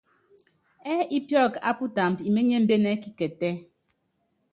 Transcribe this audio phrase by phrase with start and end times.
[0.91, 3.53] Ɛ́ɛ ípíɔk á putámb, iményémbén ɛ́ kikɛtɛ́.